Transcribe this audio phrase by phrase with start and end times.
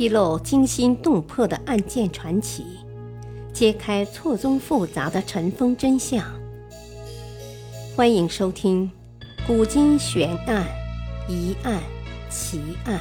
[0.00, 2.64] 披露惊心动魄的案件传奇，
[3.52, 6.24] 揭开错综复杂的尘封真相。
[7.94, 8.90] 欢迎收听
[9.46, 10.66] 《古今悬案、
[11.28, 11.82] 疑案、
[12.30, 12.98] 奇案》，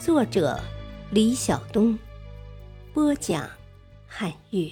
[0.00, 0.56] 作者
[1.10, 1.98] 李晓东，
[2.94, 3.50] 播讲
[4.06, 4.70] 汉月。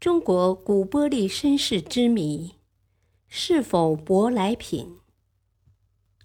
[0.00, 2.54] 中国古玻璃身世之谜，
[3.26, 4.96] 是否舶来品？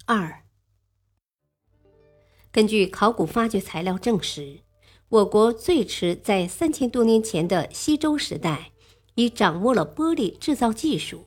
[0.06, 0.43] 二。
[2.54, 4.60] 根据考古发掘材料证实，
[5.08, 8.70] 我国最迟在三千多年前的西周时代，
[9.16, 11.24] 已掌握了玻璃制造技术。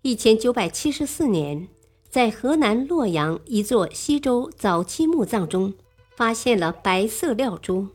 [0.00, 1.68] 一千九百七十四年，
[2.08, 5.74] 在河南洛阳一座西周早期墓葬中，
[6.16, 7.88] 发现了白色料珠；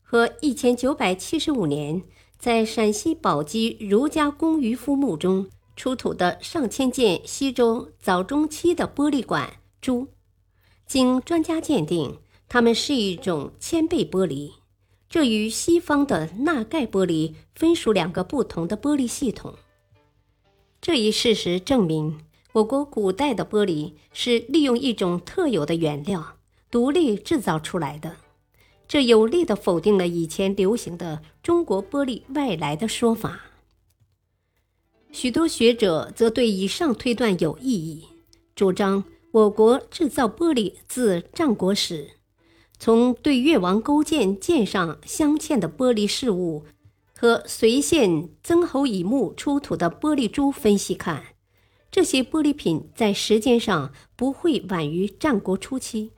[0.00, 2.00] 和一千九百七十五年，
[2.38, 10.08] 在陕西宝鸡儒家公渔夫墓中出土的上千件西周早中期的玻璃管珠。
[10.88, 12.16] 经专家鉴定，
[12.48, 14.52] 它们是一种铅倍玻璃，
[15.06, 19.54] 这与西方的钠钙玻璃分属两个不同的玻璃系统。
[20.80, 22.20] 这一事实证明，
[22.52, 26.38] 我国古代的玻璃是利用一种特有的原料
[26.70, 28.16] 独立制造出来的，
[28.88, 33.42] 这有力地否定了以前流行的“中国玻璃外来”的说法。
[35.12, 38.04] 许多学者则对以上推断有异议，
[38.54, 39.04] 主张。
[39.30, 42.12] 我国制造玻璃自战国时，
[42.78, 46.64] 从对越王勾践剑上镶嵌的玻璃饰物
[47.14, 51.24] 和随县曾侯乙墓出土的玻璃珠分析看，
[51.90, 56.12] 这些玻璃品在时间上不会晚于战国初期。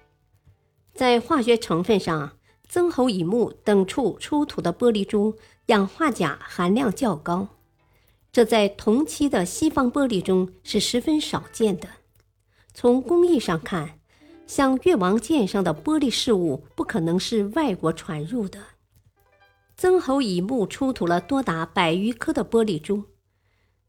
[0.94, 2.36] 在化学成分上，
[2.68, 5.34] 曾侯乙墓等处出土的玻璃珠
[5.66, 7.48] 氧化钾含量较高，
[8.30, 11.88] 这在同期的西方玻璃中是十分少见的。
[12.72, 13.98] 从工艺上看，
[14.46, 18.58] 像越王剑上的玻璃饰物不可能是外国传入的。
[19.76, 23.04] 曾侯乙墓出土了多达百余颗的玻璃珠。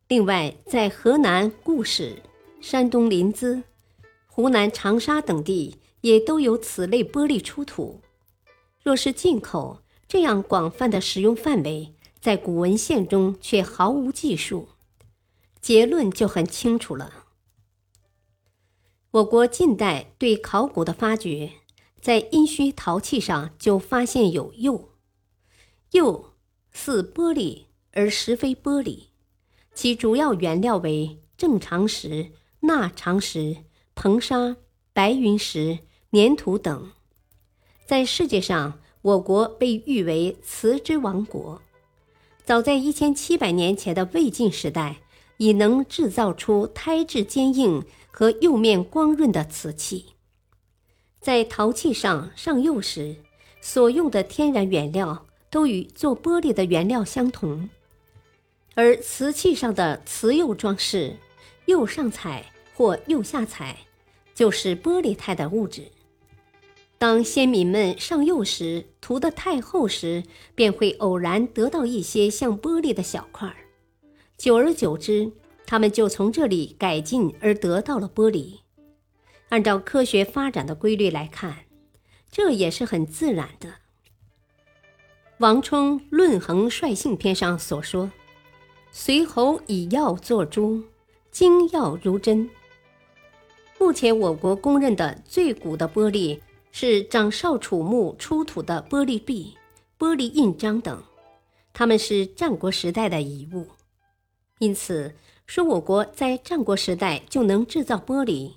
[0.08, 2.22] 另外，在河南固始、
[2.60, 3.64] 山东临淄、
[4.28, 8.02] 湖南长沙等地也都有此类玻璃出土。
[8.84, 14.70] 若是进口，这样广泛的使用范围，在古文献中却毫无记述。
[15.62, 17.21] 结论就很清楚了。
[19.12, 21.52] 我国近代对考古的发掘，
[22.00, 24.92] 在殷墟陶器上就发现有釉，
[25.92, 26.28] 釉
[26.72, 29.08] 似玻璃而实非玻璃，
[29.74, 33.58] 其主要原料为正常石、钠长石、
[33.94, 34.56] 硼砂、
[34.94, 35.80] 白云石、
[36.14, 36.92] 粘土等。
[37.86, 41.62] 在世界上，我国被誉为瓷之王国。
[42.46, 45.02] 早在一千七百年前的魏晋时代，
[45.36, 47.84] 已能制造出胎质坚硬。
[48.12, 50.14] 和釉面光润的瓷器，
[51.20, 53.16] 在陶器上上釉时，
[53.62, 57.70] 所用的天然原料都与做玻璃的原料相同，
[58.76, 61.18] 而瓷器上的瓷釉装饰，
[61.66, 63.78] 釉上彩或釉下彩，
[64.36, 65.92] 就是玻璃态的物质。
[66.98, 70.24] 当先民们上釉时涂得太厚时，
[70.54, 73.56] 便会偶然得到一些像玻璃的小块儿，
[74.38, 75.32] 久而久之。
[75.72, 78.60] 他们就从这里改进而得到了玻璃。
[79.48, 81.60] 按照科学发展的规律来看，
[82.30, 83.76] 这也是很自然的。
[85.38, 88.12] 王充《论衡率性篇》上所说
[88.92, 90.84] ：“随侯以药作珠，
[91.32, 92.50] 精药如真。”
[93.80, 96.42] 目前我国公认的最古的玻璃
[96.74, 99.56] 是长少楚墓出土的玻璃璧、
[99.98, 101.02] 玻璃印章等，
[101.72, 103.68] 它们是战国时代的遗物，
[104.60, 105.16] 因此。
[105.54, 108.54] 说我国在战国时代就能制造玻璃，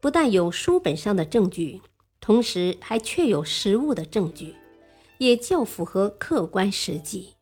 [0.00, 1.82] 不但有书本上的证据，
[2.22, 4.54] 同时还确有实物的证据，
[5.18, 7.34] 也较符合客观实际。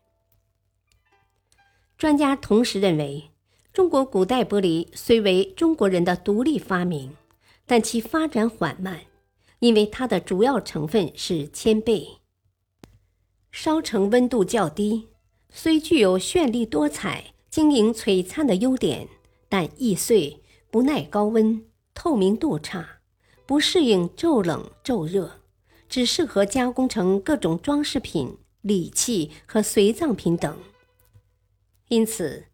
[1.97, 3.31] 专家同时认为，
[3.73, 7.15] 中国古代玻璃虽为中国人的独立发明，
[7.65, 9.03] 但其发展缓慢，
[9.61, 12.19] 因为它的主要成分是铅钡，
[13.53, 15.11] 烧成温度较低，
[15.49, 17.36] 虽具有绚丽多彩。
[17.57, 19.09] 晶莹璀璨的优点，
[19.49, 21.65] 但易碎、不耐高温、
[21.95, 22.99] 透明度差，
[23.47, 25.41] 不适应骤冷骤热，
[25.89, 30.55] 只适合加工成各种装饰品、礼器和随葬品等。
[31.89, 32.45] 因此，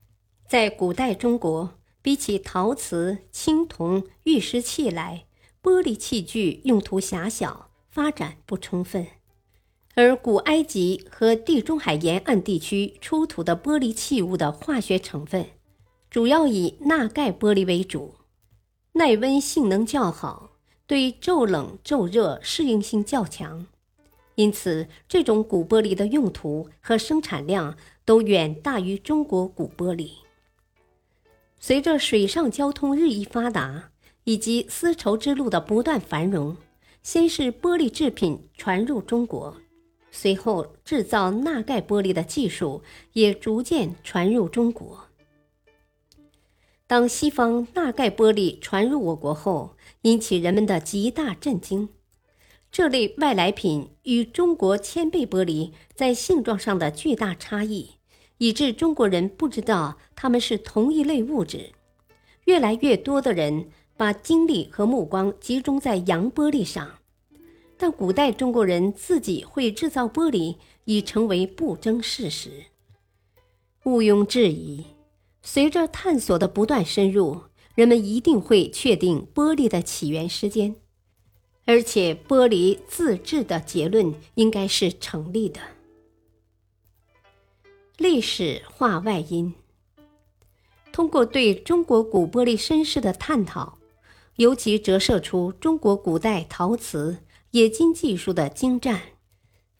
[0.47, 5.27] 在古代中国，比起陶瓷、青铜、玉石器来，
[5.61, 9.09] 玻璃器具用途狭小，发展不充分。
[9.95, 15.47] 而古埃及和地中海沿岸地区出土的玻璃器物的化学成分，
[16.09, 18.15] 主要以钠钙玻璃为主，
[18.93, 20.53] 耐温性能较好，
[20.87, 23.67] 对骤冷骤热适应性较强，
[24.37, 30.13] 因此这种古玻璃的用途和生产量都远大于中国古玻璃。
[31.61, 33.91] 随着水上交通日益发达，
[34.25, 36.57] 以及丝绸之路的不断繁荣，
[37.03, 39.59] 先是玻璃制品传入中国，
[40.13, 42.83] 随后制造钠钙玻璃的技术
[43.15, 45.09] 也逐渐传入中国。
[46.87, 51.89] 当西方钠钙玻璃传入我国后，引起人们的极大震惊。
[52.71, 57.93] 这类外来品与中国铅倍玻璃在性状上的巨大差异，
[58.39, 61.73] 以致中国人不知道它们是同一类物质。
[62.45, 63.71] 越来越多的人。
[63.95, 66.99] 把精力和目光集中在洋玻璃上，
[67.83, 72.67] 但古代中国人自己会制造玻璃已成为不争事实。
[73.83, 74.85] 毋庸置疑，
[75.43, 77.41] 随着探索的不断深入，
[77.75, 80.77] 人们一定会确定玻璃的起源时间，
[81.65, 85.59] 而且玻璃自制的结论应该是成立的。
[87.99, 89.55] 历史话外音：
[90.93, 93.79] 通过对中国古玻璃身世的探讨。
[94.37, 97.19] 尤其折射出中国古代陶瓷
[97.53, 99.03] 冶金技术的精湛，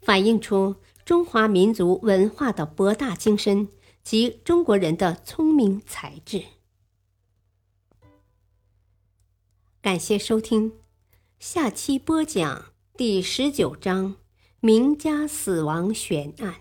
[0.01, 0.77] 反映出
[1.07, 3.69] 中华民族文化的博大精深
[4.03, 6.45] 及中国人的聪明才智。
[9.81, 10.73] 感谢收听，
[11.39, 14.17] 下期播讲第十九章
[14.61, 16.57] 名家死亡悬案。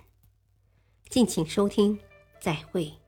[1.09, 1.99] 敬请收听，
[2.39, 3.00] 再会。